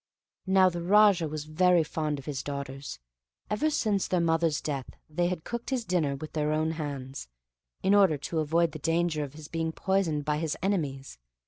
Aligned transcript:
Now 0.47 0.67
the 0.67 0.81
Raja 0.81 1.27
was 1.27 1.45
very 1.45 1.83
fond 1.83 2.17
of 2.17 2.25
his 2.25 2.41
daughters. 2.41 2.97
Ever 3.51 3.69
since 3.69 4.07
their 4.07 4.19
mother's 4.19 4.59
death 4.59 4.89
they 5.07 5.27
had 5.27 5.43
cooked 5.43 5.69
his 5.69 5.85
dinner 5.85 6.15
with 6.15 6.33
their 6.33 6.51
own 6.51 6.71
hands, 6.71 7.27
in 7.83 7.93
order 7.93 8.17
to 8.17 8.39
avoid 8.39 8.71
the 8.71 8.79
danger 8.79 9.23
of 9.23 9.33
his 9.33 9.47
being 9.47 9.71
poisoned 9.71 10.25
by 10.25 10.39
his 10.39 10.57
enemies. 10.63 11.19